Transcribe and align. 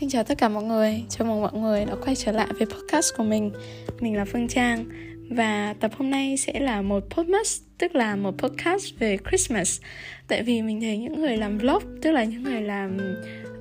xin 0.00 0.08
chào 0.08 0.24
tất 0.24 0.38
cả 0.38 0.48
mọi 0.48 0.64
người. 0.64 1.04
Chào 1.08 1.28
mừng 1.28 1.42
mọi 1.42 1.52
người 1.52 1.84
đã 1.84 1.94
quay 2.04 2.16
trở 2.16 2.32
lại 2.32 2.48
với 2.58 2.66
podcast 2.66 3.16
của 3.16 3.24
mình. 3.24 3.50
Mình 4.00 4.16
là 4.16 4.24
Phương 4.24 4.48
Trang 4.48 4.84
Và 5.30 5.74
tập 5.80 5.90
hôm 5.98 6.10
nay 6.10 6.36
sẽ 6.36 6.60
là 6.60 6.82
một 6.82 7.04
podcast 7.10 7.62
Tức 7.78 7.94
là 7.94 8.16
một 8.16 8.34
podcast 8.38 8.98
về 8.98 9.18
Christmas. 9.28 9.80
Tại 10.28 10.42
vì 10.42 10.62
mình 10.62 10.80
thấy 10.80 10.98
những 10.98 11.20
người 11.20 11.36
làm 11.36 11.58
vlog 11.58 11.82
Tức 12.02 12.12
là 12.12 12.24
những 12.24 12.42
người 12.42 12.60
làm 12.60 12.98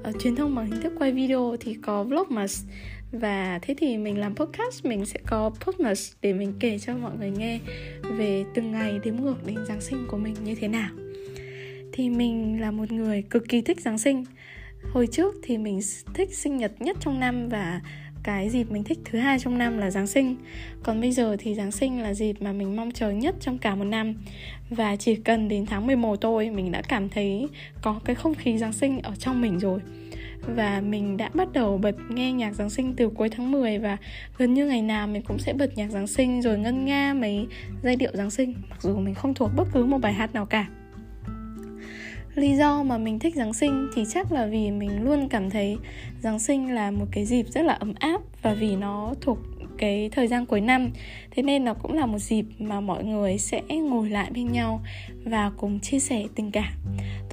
uh, 0.10 0.16
truyền 0.24 0.36
thông 0.36 0.56
bằng 0.56 0.66
hình 0.66 0.82
thức 0.82 0.94
quay 1.00 1.12
video 1.12 1.56
Thì 1.60 1.74
có 1.74 2.04
vlogmas. 2.04 2.64
Và 3.12 3.60
thế 3.62 3.76
thì 3.78 3.98
mình 3.98 4.20
làm 4.20 4.36
podcast 4.36 4.86
mình 4.86 5.06
sẽ 5.06 5.20
có 5.28 5.52
podcast 5.60 6.14
để 6.22 6.34
mình 6.34 6.54
kể 6.60 6.80
cho 6.80 6.96
mọi 6.96 7.12
người 7.20 7.32
nghe 7.38 7.60
về 8.04 8.44
từng 8.56 8.72
ngày 8.72 9.00
đếm 9.04 9.16
ngược 9.16 9.46
đến 9.46 9.58
Giáng 9.68 9.82
sinh 9.82 10.08
của 10.08 10.18
mình 10.18 10.36
như 10.44 10.56
thế 10.56 10.68
nào. 10.68 10.90
Thì 11.92 12.10
mình 12.10 12.62
là 12.62 12.72
một 12.72 12.92
người 12.92 13.22
cực 13.22 13.44
kỳ 13.50 13.62
thích 13.62 13.82
Giáng 13.82 13.98
sinh 13.98 14.26
hồi 14.94 15.08
trước 15.08 15.36
thì 15.44 15.58
mình 15.58 15.80
thích 16.14 16.34
sinh 16.34 16.58
nhật 16.58 16.82
nhất 16.82 16.98
trong 17.00 17.20
năm 17.20 17.50
và 17.50 17.82
cái 18.24 18.50
dịp 18.50 18.72
mình 18.72 18.84
thích 18.84 19.00
thứ 19.06 19.20
hai 19.20 19.40
trong 19.40 19.58
năm 19.58 19.78
là 19.78 19.92
Giáng 19.92 20.08
sinh. 20.08 20.36
Còn 20.84 21.02
bây 21.02 21.12
giờ 21.12 21.36
thì 21.40 21.56
Giáng 21.56 21.72
sinh 21.72 22.02
là 22.02 22.14
dịp 22.14 22.42
mà 22.42 22.54
mình 22.54 22.76
mong 22.76 22.92
chờ 22.92 23.12
nhất 23.12 23.36
trong 23.40 23.58
cả 23.58 23.76
một 23.76 23.84
năm. 23.84 24.16
Và 24.70 24.96
chỉ 24.96 25.16
cần 25.16 25.48
đến 25.48 25.66
tháng 25.66 25.88
11 25.88 26.22
thôi, 26.22 26.50
mình 26.50 26.72
đã 26.72 26.82
cảm 26.82 27.10
thấy 27.10 27.48
có 27.82 28.00
cái 28.06 28.16
không 28.16 28.36
khí 28.36 28.58
Giáng 28.58 28.74
sinh 28.74 29.02
ở 29.02 29.16
trong 29.16 29.42
mình 29.42 29.60
rồi. 29.60 29.80
Và 30.56 30.82
mình 30.82 31.18
đã 31.18 31.30
bắt 31.34 31.54
đầu 31.54 31.78
bật 31.78 31.96
nghe 32.10 32.32
nhạc 32.32 32.54
Giáng 32.54 32.70
sinh 32.70 32.94
từ 32.94 33.10
cuối 33.10 33.30
tháng 33.30 33.52
10 33.52 33.80
và 33.80 33.98
gần 34.38 34.54
như 34.54 34.68
ngày 34.68 34.82
nào 34.82 35.08
mình 35.08 35.22
cũng 35.22 35.40
sẽ 35.40 35.54
bật 35.54 35.78
nhạc 35.78 35.88
Giáng 35.88 36.08
sinh 36.08 36.42
rồi 36.42 36.58
ngân 36.58 36.86
nga 36.86 37.14
mấy 37.14 37.48
giai 37.84 37.96
điệu 37.96 38.12
Giáng 38.14 38.32
sinh, 38.32 38.54
mặc 38.70 38.82
dù 38.82 38.98
mình 38.98 39.14
không 39.14 39.34
thuộc 39.34 39.52
bất 39.56 39.68
cứ 39.74 39.86
một 39.86 39.98
bài 39.98 40.14
hát 40.14 40.34
nào 40.34 40.46
cả 40.46 40.68
lý 42.36 42.56
do 42.56 42.84
mà 42.84 42.98
mình 42.98 43.20
thích 43.20 43.36
giáng 43.36 43.54
sinh 43.54 43.88
thì 43.96 44.04
chắc 44.10 44.32
là 44.32 44.46
vì 44.46 44.72
mình 44.72 45.04
luôn 45.04 45.30
cảm 45.30 45.50
thấy 45.50 45.78
giáng 46.22 46.40
sinh 46.40 46.74
là 46.74 46.92
một 46.92 47.06
cái 47.12 47.26
dịp 47.26 47.46
rất 47.50 47.62
là 47.62 47.74
ấm 47.74 47.94
áp 48.00 48.22
và 48.42 48.54
vì 48.54 48.76
nó 48.76 49.14
thuộc 49.22 49.38
cái 49.78 50.10
thời 50.12 50.28
gian 50.28 50.46
cuối 50.46 50.62
năm. 50.62 50.92
Thế 51.32 51.44
nên 51.44 51.66
nó 51.66 51.74
cũng 51.74 51.94
là 51.94 52.06
một 52.06 52.20
dịp 52.20 52.46
mà 52.60 52.80
mọi 52.80 53.04
người 53.04 53.38
sẽ 53.38 53.62
ngồi 53.70 54.10
lại 54.10 54.32
bên 54.34 54.52
nhau 54.52 54.82
và 55.26 55.52
cùng 55.58 55.80
chia 55.80 56.00
sẻ 56.00 56.24
tình 56.36 56.52
cảm 56.52 56.74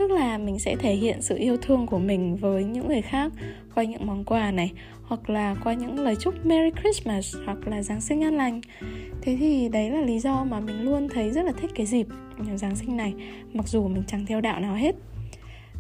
tức 0.03 0.11
là 0.11 0.39
mình 0.39 0.59
sẽ 0.59 0.77
thể 0.77 0.95
hiện 0.95 1.23
sự 1.23 1.37
yêu 1.39 1.57
thương 1.57 1.87
của 1.87 1.99
mình 1.99 2.37
với 2.37 2.65
những 2.65 2.89
người 2.89 3.03
khác 3.03 3.33
qua 3.75 3.85
những 3.85 4.07
món 4.07 4.25
quà 4.25 4.51
này, 4.51 4.73
hoặc 5.03 5.31
là 5.31 5.57
qua 5.65 5.75
những 5.75 5.99
lời 5.99 6.17
chúc 6.21 6.47
Merry 6.47 6.71
Christmas, 6.81 7.37
hoặc 7.47 7.59
là 7.67 7.83
Giáng 7.83 8.01
sinh 8.01 8.25
an 8.25 8.37
lành. 8.37 8.61
Thế 9.21 9.37
thì 9.41 9.69
đấy 9.69 9.91
là 9.91 10.01
lý 10.01 10.19
do 10.19 10.45
mà 10.45 10.61
mình 10.61 10.83
luôn 10.83 11.09
thấy 11.09 11.31
rất 11.31 11.45
là 11.45 11.53
thích 11.53 11.71
cái 11.75 11.87
dịp 11.87 12.07
Giáng 12.55 12.77
sinh 12.77 12.97
này, 12.97 13.15
mặc 13.53 13.69
dù 13.69 13.89
mình 13.89 14.03
chẳng 14.07 14.27
theo 14.27 14.41
đạo 14.41 14.61
nào 14.61 14.75
hết. 14.75 14.95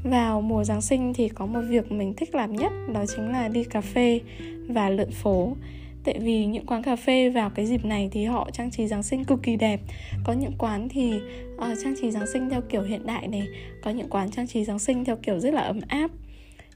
Vào 0.04 0.40
mùa 0.40 0.64
Giáng 0.64 0.80
sinh 0.80 1.14
thì 1.14 1.28
có 1.28 1.46
một 1.46 1.60
việc 1.68 1.92
mình 1.92 2.14
thích 2.14 2.34
làm 2.34 2.56
nhất, 2.56 2.72
đó 2.94 3.04
chính 3.16 3.28
là 3.28 3.48
đi 3.48 3.64
cà 3.64 3.80
phê 3.80 4.20
và 4.68 4.88
lượn 4.88 5.10
phố 5.10 5.56
tại 6.04 6.18
vì 6.20 6.46
những 6.46 6.66
quán 6.66 6.82
cà 6.82 6.96
phê 6.96 7.30
vào 7.30 7.50
cái 7.50 7.66
dịp 7.66 7.84
này 7.84 8.08
thì 8.12 8.24
họ 8.24 8.50
trang 8.52 8.70
trí 8.70 8.86
giáng 8.86 9.02
sinh 9.02 9.24
cực 9.24 9.42
kỳ 9.42 9.56
đẹp. 9.56 9.80
Có 10.24 10.32
những 10.32 10.52
quán 10.58 10.88
thì 10.88 11.20
uh, 11.54 11.78
trang 11.84 11.94
trí 12.00 12.10
giáng 12.10 12.26
sinh 12.26 12.50
theo 12.50 12.60
kiểu 12.60 12.82
hiện 12.82 13.06
đại 13.06 13.28
này 13.28 13.46
có 13.82 13.90
những 13.90 14.08
quán 14.08 14.30
trang 14.30 14.46
trí 14.46 14.64
giáng 14.64 14.78
sinh 14.78 15.04
theo 15.04 15.16
kiểu 15.16 15.40
rất 15.40 15.54
là 15.54 15.60
ấm 15.60 15.80
áp. 15.88 16.10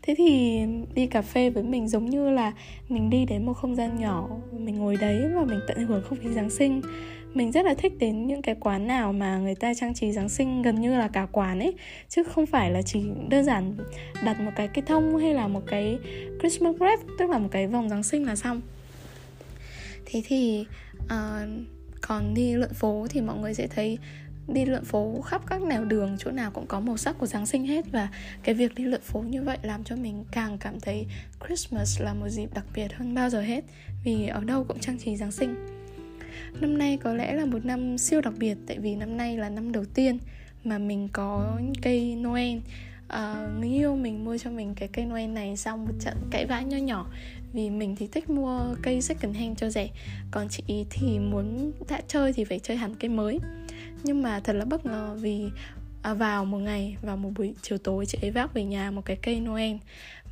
Thế 0.03 0.15
thì 0.19 0.61
đi 0.95 1.07
cà 1.07 1.23
phê 1.23 1.51
với 1.51 1.63
mình 1.63 1.89
giống 1.89 2.11
như 2.11 2.31
là 2.31 2.53
mình 2.89 3.11
đi 3.11 3.25
đến 3.25 3.47
một 3.47 3.53
không 3.53 3.75
gian 3.75 4.01
nhỏ 4.01 4.29
mình 4.53 4.75
ngồi 4.75 4.97
đấy 4.97 5.29
và 5.35 5.45
mình 5.45 5.61
tận 5.69 5.87
hưởng 5.87 6.03
không 6.09 6.19
khí 6.19 6.29
giáng 6.29 6.51
sinh. 6.51 6.81
Mình 7.35 7.53
rất 7.53 7.67
là 7.67 7.75
thích 7.75 7.93
đến 7.99 8.27
những 8.27 8.43
cái 8.43 8.55
quán 8.61 8.87
nào 8.87 9.13
mà 9.13 9.39
người 9.39 9.55
ta 9.55 9.75
trang 9.75 9.95
trí 9.95 10.13
giáng 10.13 10.29
sinh 10.29 10.63
gần 10.63 10.81
như 10.81 10.99
là 10.99 11.09
cả 11.09 11.27
quán 11.33 11.59
ấy 11.59 11.75
chứ 12.09 12.25
không 12.25 12.47
phải 12.47 12.71
là 12.71 12.83
chỉ 12.83 13.03
đơn 13.29 13.45
giản 13.45 13.77
đặt 14.25 14.41
một 14.41 14.51
cái 14.57 14.69
cây 14.69 14.83
thông 14.87 15.19
hay 15.19 15.35
là 15.35 15.49
một 15.49 15.63
cái 15.67 15.99
christmas 16.41 16.77
wreath 16.77 16.99
tức 17.19 17.31
là 17.31 17.39
một 17.39 17.49
cái 17.51 17.67
vòng 17.67 17.89
giáng 17.89 18.03
sinh 18.03 18.27
là 18.27 18.37
xong 18.37 18.61
thế 20.07 20.23
thì 20.27 20.67
uh, 21.05 21.49
còn 22.01 22.35
đi 22.35 22.55
lượn 22.55 22.73
phố 22.75 23.07
thì 23.11 23.21
mọi 23.21 23.39
người 23.39 23.55
sẽ 23.55 23.67
thấy 23.67 23.99
đi 24.49 24.65
lượn 24.65 24.85
phố 24.85 25.21
khắp 25.21 25.43
các 25.47 25.63
nẻo 25.63 25.85
đường 25.85 26.17
chỗ 26.19 26.31
nào 26.31 26.51
cũng 26.51 26.67
có 26.67 26.81
màu 26.81 26.97
sắc 26.97 27.19
của 27.19 27.27
Giáng 27.27 27.47
sinh 27.47 27.67
hết. 27.67 27.85
Và 27.93 28.09
cái 28.43 28.55
việc 28.55 28.75
đi 28.75 28.85
lượn 28.85 29.01
phố 29.01 29.21
như 29.21 29.43
vậy 29.43 29.59
làm 29.63 29.85
cho 29.85 29.97
mình 29.97 30.25
càng 30.33 30.59
cảm 30.59 30.81
thấy 30.81 31.07
Christmas 31.47 32.01
là 32.01 32.15
một 32.15 32.29
dịp 32.29 32.55
đặc 32.55 32.65
biệt 32.75 32.93
hơn 32.93 33.15
bao 33.15 33.31
giờ 33.31 33.41
hết 33.41 33.65
vì 34.05 34.27
ở 34.27 34.45
đâu 34.45 34.65
cũng 34.65 34.81
trang 34.81 34.99
trí 34.99 35.17
Giáng 35.17 35.33
sinh. 35.33 35.55
Năm 36.61 36.79
nay 36.79 36.99
có 37.03 37.13
lẽ 37.15 37.35
là 37.35 37.45
một 37.45 37.65
năm 37.65 37.99
siêu 37.99 38.21
đặc 38.21 38.35
biệt 38.39 38.57
tại 38.67 38.79
vì 38.79 38.95
năm 38.95 39.17
nay 39.17 39.37
là 39.37 39.49
năm 39.49 39.73
đầu 39.73 39.85
tiên 39.95 40.19
mà 40.65 40.79
mình 40.79 41.09
có 41.13 41.59
cây 41.83 42.17
Noel 42.17 42.59
uh, 43.13 43.59
người 43.59 43.69
yêu 43.69 43.97
mình 43.97 44.25
mua 44.25 44.39
cho 44.39 44.51
mình 44.51 44.75
cái 44.75 44.89
cây 44.89 45.05
Noel 45.05 45.31
này 45.31 45.57
sau 45.57 45.77
một 45.77 45.93
trận 46.01 46.15
cãi 46.31 46.47
vã 46.47 46.61
nho 46.61 46.77
nhỏ. 46.77 47.07
Vì 47.53 47.71
mình 47.71 47.97
thì 47.97 48.07
thích 48.07 48.31
mua 48.31 48.75
cây 48.83 49.01
second 49.01 49.37
hand 49.37 49.59
cho 49.59 49.71
rẻ 49.71 49.89
còn 50.31 50.49
chị 50.49 50.63
ý 50.67 50.85
thì 50.91 51.19
muốn 51.19 51.73
đã 51.89 52.01
chơi 52.09 52.33
thì 52.33 52.45
phải 52.45 52.59
chơi 52.59 52.77
hẳn 52.77 52.95
cây 52.95 53.09
mới. 53.09 53.41
Nhưng 54.03 54.23
mà 54.23 54.41
thật 54.41 54.53
là 54.53 54.65
bất 54.65 54.87
ngờ 54.87 55.17
vì 55.21 55.51
à, 56.03 56.15
vào 56.15 56.45
một 56.45 56.59
ngày 56.59 56.97
vào 57.03 57.17
một 57.17 57.31
buổi 57.37 57.55
chiều 57.63 57.79
tối 57.79 58.07
chị 58.07 58.19
ấy 58.23 58.31
vác 58.31 58.55
về 58.55 58.65
nhà 58.65 58.91
một 58.91 59.05
cái 59.05 59.17
cây 59.23 59.41
Noel 59.41 59.77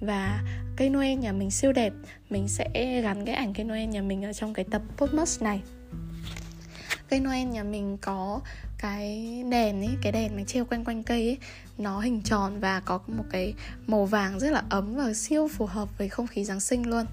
và 0.00 0.42
cây 0.76 0.90
Noel 0.90 1.18
nhà 1.18 1.32
mình 1.32 1.50
siêu 1.50 1.72
đẹp 1.72 1.92
mình 2.30 2.48
sẽ 2.48 3.00
gắn 3.02 3.24
cái 3.24 3.34
ảnh 3.34 3.54
cây 3.54 3.64
Noel 3.64 3.88
nhà 3.88 4.02
mình 4.02 4.24
ở 4.24 4.32
trong 4.32 4.54
cái 4.54 4.64
tập 4.70 4.82
podcast 4.96 5.42
này 5.42 5.60
cây 7.14 7.20
Noel 7.20 7.46
nhà 7.46 7.62
mình 7.62 7.98
có 8.00 8.40
cái 8.78 9.26
đèn 9.50 9.80
ấy 9.80 9.96
cái 10.02 10.12
đèn 10.12 10.36
mà 10.36 10.42
treo 10.46 10.64
quanh 10.64 10.84
quanh 10.84 11.02
cây 11.02 11.28
ấy 11.28 11.38
nó 11.78 12.00
hình 12.00 12.22
tròn 12.22 12.60
và 12.60 12.80
có 12.80 13.00
một 13.06 13.24
cái 13.30 13.54
màu 13.86 14.04
vàng 14.04 14.40
rất 14.40 14.50
là 14.50 14.62
ấm 14.68 14.94
và 14.96 15.12
siêu 15.14 15.48
phù 15.48 15.66
hợp 15.66 15.88
với 15.98 16.08
không 16.08 16.26
khí 16.26 16.44
giáng 16.44 16.60
sinh 16.60 16.88
luôn. 16.88 17.06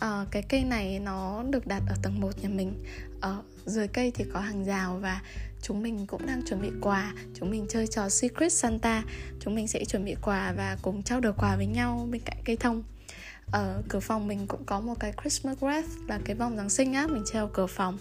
À, 0.00 0.26
cái 0.30 0.42
cây 0.42 0.64
này 0.64 1.00
nó 1.00 1.42
được 1.50 1.66
đặt 1.66 1.82
ở 1.88 1.96
tầng 2.02 2.20
1 2.20 2.42
nhà 2.42 2.48
mình. 2.48 2.84
Ở 3.20 3.42
dưới 3.64 3.88
cây 3.88 4.12
thì 4.14 4.24
có 4.32 4.40
hàng 4.40 4.64
rào 4.64 4.98
và 5.02 5.20
chúng 5.62 5.82
mình 5.82 6.06
cũng 6.06 6.26
đang 6.26 6.42
chuẩn 6.48 6.62
bị 6.62 6.70
quà. 6.80 7.14
Chúng 7.34 7.50
mình 7.50 7.66
chơi 7.68 7.86
trò 7.86 8.08
secret 8.08 8.52
santa. 8.52 9.02
Chúng 9.40 9.54
mình 9.54 9.68
sẽ 9.68 9.84
chuẩn 9.84 10.04
bị 10.04 10.16
quà 10.22 10.52
và 10.56 10.76
cùng 10.82 11.02
trao 11.02 11.20
đổi 11.20 11.32
quà 11.38 11.56
với 11.56 11.66
nhau 11.66 12.08
bên 12.10 12.20
cạnh 12.24 12.38
cây 12.44 12.56
thông 12.56 12.82
ở 13.50 13.82
cửa 13.88 14.00
phòng 14.00 14.28
mình 14.28 14.46
cũng 14.46 14.64
có 14.64 14.80
một 14.80 14.94
cái 15.00 15.12
Christmas 15.22 15.58
wreath 15.58 16.08
là 16.08 16.18
cái 16.24 16.36
vòng 16.36 16.56
Giáng 16.56 16.70
sinh 16.70 16.92
á 16.92 17.06
mình 17.06 17.22
treo 17.32 17.50
cửa 17.52 17.66
phòng. 17.66 17.98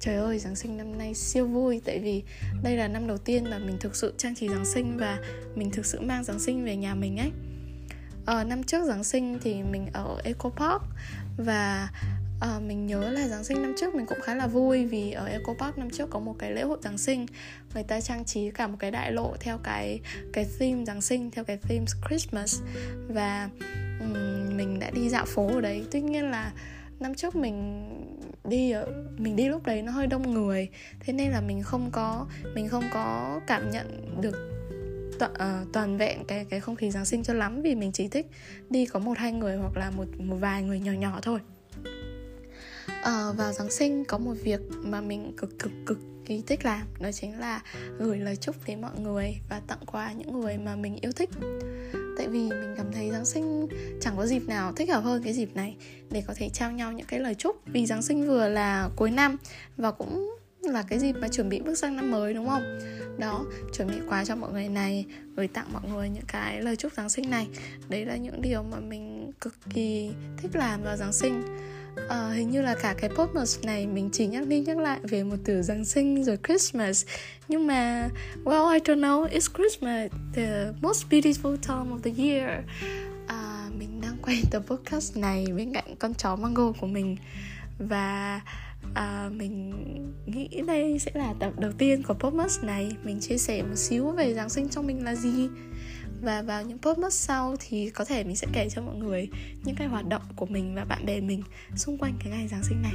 Trời 0.00 0.16
ơi 0.16 0.38
Giáng 0.38 0.56
sinh 0.56 0.76
năm 0.76 0.98
nay 0.98 1.14
siêu 1.14 1.46
vui 1.46 1.80
tại 1.84 1.98
vì 1.98 2.22
đây 2.62 2.76
là 2.76 2.88
năm 2.88 3.06
đầu 3.06 3.18
tiên 3.18 3.50
mà 3.50 3.58
mình 3.58 3.76
thực 3.80 3.96
sự 3.96 4.14
trang 4.18 4.34
trí 4.34 4.48
Giáng 4.48 4.64
sinh 4.64 4.96
và 4.96 5.18
mình 5.54 5.70
thực 5.70 5.86
sự 5.86 6.00
mang 6.00 6.24
Giáng 6.24 6.38
sinh 6.38 6.64
về 6.64 6.76
nhà 6.76 6.94
mình 6.94 7.16
ấy. 7.16 7.30
Ờ, 8.26 8.44
năm 8.44 8.62
trước 8.62 8.84
Giáng 8.84 9.04
sinh 9.04 9.38
thì 9.42 9.62
mình 9.62 9.86
ở 9.92 10.20
Eco 10.24 10.50
Park 10.50 10.82
và 11.36 11.88
à, 12.40 12.60
mình 12.66 12.86
nhớ 12.86 13.10
là 13.10 13.28
Giáng 13.28 13.44
sinh 13.44 13.62
năm 13.62 13.74
trước 13.78 13.94
mình 13.94 14.06
cũng 14.06 14.20
khá 14.22 14.34
là 14.34 14.46
vui 14.46 14.86
vì 14.86 15.12
ở 15.12 15.26
Eco 15.26 15.54
Park 15.58 15.78
năm 15.78 15.90
trước 15.90 16.10
có 16.10 16.18
một 16.18 16.34
cái 16.38 16.52
lễ 16.52 16.62
hội 16.62 16.78
Giáng 16.82 16.98
sinh. 16.98 17.26
Người 17.74 17.82
ta 17.82 18.00
trang 18.00 18.24
trí 18.24 18.50
cả 18.50 18.66
một 18.66 18.76
cái 18.78 18.90
đại 18.90 19.12
lộ 19.12 19.36
theo 19.40 19.58
cái 19.58 20.00
cái 20.32 20.46
theme 20.58 20.84
Giáng 20.84 21.00
sinh 21.00 21.30
theo 21.30 21.44
cái 21.44 21.56
theme 21.56 21.84
Christmas. 22.08 22.60
Và 23.08 23.48
um, 24.00 24.41
mình 24.52 24.78
đã 24.78 24.90
đi 24.90 25.08
dạo 25.08 25.24
phố 25.26 25.54
ở 25.54 25.60
đấy. 25.60 25.84
Tuy 25.90 26.00
nhiên 26.00 26.30
là 26.30 26.52
năm 27.00 27.14
trước 27.14 27.36
mình 27.36 27.86
đi 28.44 28.70
ở 28.70 28.86
mình 29.18 29.36
đi 29.36 29.48
lúc 29.48 29.66
đấy 29.66 29.82
nó 29.82 29.92
hơi 29.92 30.06
đông 30.06 30.34
người. 30.34 30.68
Thế 31.00 31.12
nên 31.12 31.30
là 31.30 31.40
mình 31.40 31.62
không 31.62 31.90
có 31.92 32.26
mình 32.54 32.68
không 32.68 32.84
có 32.92 33.40
cảm 33.46 33.70
nhận 33.70 34.20
được 34.20 34.52
toàn, 35.18 35.32
uh, 35.32 35.38
ờ, 35.38 35.64
toàn 35.72 35.96
vẹn 35.96 36.24
cái 36.28 36.44
cái 36.50 36.60
không 36.60 36.76
khí 36.76 36.90
giáng 36.90 37.04
sinh 37.04 37.22
cho 37.22 37.34
lắm 37.34 37.62
vì 37.62 37.74
mình 37.74 37.92
chỉ 37.92 38.08
thích 38.08 38.26
đi 38.70 38.86
có 38.86 38.98
một 38.98 39.18
hai 39.18 39.32
người 39.32 39.56
hoặc 39.56 39.76
là 39.76 39.90
một 39.90 40.06
một 40.18 40.36
vài 40.36 40.62
người 40.62 40.80
nhỏ 40.80 40.92
nhỏ 40.92 41.18
thôi. 41.22 41.40
Uh, 42.88 43.36
vào 43.36 43.52
Giáng 43.52 43.70
sinh 43.70 44.04
có 44.04 44.18
một 44.18 44.34
việc 44.42 44.60
mà 44.82 45.00
mình 45.00 45.32
cực 45.36 45.58
cực 45.58 45.72
cực 45.86 45.98
kỳ 46.24 46.42
thích 46.46 46.64
làm 46.64 46.86
đó 47.00 47.12
chính 47.12 47.38
là 47.38 47.62
gửi 47.98 48.18
lời 48.18 48.36
chúc 48.36 48.56
đến 48.66 48.80
mọi 48.80 48.98
người 48.98 49.34
và 49.50 49.60
tặng 49.66 49.86
quà 49.86 50.12
những 50.12 50.40
người 50.40 50.58
mà 50.58 50.76
mình 50.76 50.96
yêu 51.00 51.12
thích 51.12 51.30
tại 52.18 52.28
vì 52.28 52.48
mình 52.48 52.74
cảm 52.76 52.92
thấy 52.92 53.10
giáng 53.10 53.24
sinh 53.24 53.66
chẳng 54.00 54.14
có 54.16 54.26
dịp 54.26 54.42
nào 54.48 54.72
thích 54.72 54.90
hợp 54.90 55.00
hơn 55.00 55.22
cái 55.22 55.32
dịp 55.32 55.50
này 55.54 55.76
để 56.10 56.22
có 56.26 56.34
thể 56.36 56.48
trao 56.48 56.72
nhau 56.72 56.92
những 56.92 57.06
cái 57.06 57.20
lời 57.20 57.34
chúc 57.34 57.56
vì 57.66 57.86
giáng 57.86 58.02
sinh 58.02 58.26
vừa 58.26 58.48
là 58.48 58.88
cuối 58.96 59.10
năm 59.10 59.36
và 59.76 59.90
cũng 59.90 60.36
là 60.62 60.82
cái 60.82 60.98
dịp 60.98 61.12
mà 61.12 61.28
chuẩn 61.28 61.48
bị 61.48 61.60
bước 61.60 61.74
sang 61.74 61.96
năm 61.96 62.10
mới 62.10 62.34
đúng 62.34 62.48
không? 62.48 62.78
Đó 63.18 63.44
chuẩn 63.72 63.88
bị 63.88 63.96
quà 64.08 64.24
cho 64.24 64.36
mọi 64.36 64.52
người 64.52 64.68
này 64.68 65.06
gửi 65.36 65.48
tặng 65.48 65.66
mọi 65.72 65.82
người 65.92 66.08
những 66.08 66.24
cái 66.26 66.62
lời 66.62 66.76
chúc 66.76 66.92
giáng 66.92 67.08
sinh 67.08 67.30
này. 67.30 67.48
Đấy 67.88 68.06
là 68.06 68.16
những 68.16 68.42
điều 68.42 68.62
mà 68.62 68.80
mình 68.80 69.32
cực 69.40 69.54
kỳ 69.70 70.10
thích 70.36 70.56
làm 70.56 70.82
vào 70.82 70.96
giáng 70.96 71.12
sinh. 71.12 71.42
À, 72.08 72.30
hình 72.34 72.50
như 72.50 72.62
là 72.62 72.74
cả 72.82 72.94
cái 72.98 73.10
podcast 73.10 73.64
này 73.64 73.86
mình 73.86 74.10
chỉ 74.12 74.26
nhắc 74.26 74.46
đi 74.46 74.60
nhắc 74.60 74.78
lại 74.78 75.00
về 75.02 75.24
một 75.24 75.36
từ 75.44 75.62
Giáng 75.62 75.84
sinh 75.84 76.24
rồi 76.24 76.38
Christmas. 76.46 77.06
Nhưng 77.48 77.66
mà 77.66 78.08
well 78.44 78.72
I 78.72 78.78
don't 78.78 79.00
know 79.00 79.28
it's 79.28 79.54
Christmas 79.54 80.12
the 80.34 80.72
most 80.80 81.04
beautiful 81.10 81.56
time 81.56 81.96
of 81.96 81.98
the 81.98 82.24
year? 82.24 82.64
À, 83.26 83.68
mình 83.78 84.00
đang 84.00 84.16
quay 84.22 84.42
tập 84.50 84.62
podcast 84.66 85.16
này 85.16 85.46
bên 85.56 85.72
cạnh 85.72 85.96
con 85.98 86.14
chó 86.14 86.36
mango 86.36 86.72
của 86.80 86.86
mình. 86.86 87.16
Và 87.78 88.40
à, 88.94 89.30
mình 89.32 89.71
nghĩ 90.32 90.62
đây 90.66 90.98
sẽ 90.98 91.10
là 91.14 91.34
tập 91.40 91.52
đầu 91.58 91.72
tiên 91.72 92.02
của 92.02 92.14
podcast 92.14 92.64
này. 92.64 92.96
Mình 93.04 93.20
chia 93.20 93.38
sẻ 93.38 93.62
một 93.62 93.76
xíu 93.76 94.10
về 94.10 94.34
Giáng 94.34 94.48
sinh 94.48 94.68
trong 94.68 94.86
mình 94.86 95.04
là 95.04 95.14
gì. 95.14 95.48
Và 96.22 96.42
vào 96.42 96.62
những 96.62 96.78
podcast 96.78 97.14
sau 97.14 97.56
thì 97.60 97.90
có 97.90 98.04
thể 98.04 98.24
mình 98.24 98.36
sẽ 98.36 98.46
kể 98.52 98.68
cho 98.70 98.82
mọi 98.82 98.94
người 98.94 99.28
những 99.64 99.74
cái 99.76 99.88
hoạt 99.88 100.06
động 100.08 100.22
của 100.36 100.46
mình 100.46 100.74
và 100.74 100.84
bạn 100.84 101.06
bè 101.06 101.20
mình 101.20 101.42
xung 101.76 101.98
quanh 101.98 102.14
cái 102.20 102.32
ngày 102.32 102.48
Giáng 102.48 102.62
sinh 102.62 102.82
này. 102.82 102.92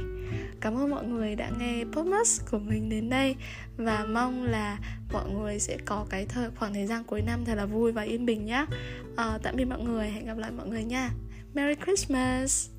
Cảm 0.60 0.78
ơn 0.78 0.90
mọi 0.90 1.04
người 1.04 1.36
đã 1.36 1.50
nghe 1.58 1.84
podcast 1.92 2.42
của 2.50 2.58
mình 2.58 2.88
đến 2.88 3.10
đây 3.10 3.36
và 3.76 4.06
mong 4.08 4.42
là 4.42 4.78
mọi 5.12 5.30
người 5.30 5.58
sẽ 5.58 5.76
có 5.84 6.06
cái 6.10 6.26
thời 6.28 6.50
khoảng 6.50 6.74
thời 6.74 6.86
gian 6.86 7.04
cuối 7.04 7.22
năm 7.22 7.44
thật 7.44 7.54
là 7.54 7.66
vui 7.66 7.92
và 7.92 8.02
yên 8.02 8.26
bình 8.26 8.44
nhé 8.44 8.52
à, 8.54 8.66
ờ, 9.16 9.38
tạm 9.42 9.56
biệt 9.56 9.64
mọi 9.64 9.80
người 9.80 10.08
hẹn 10.08 10.26
gặp 10.26 10.38
lại 10.38 10.50
mọi 10.50 10.68
người 10.68 10.84
nha. 10.84 11.10
Merry 11.54 11.80
Christmas! 11.84 12.77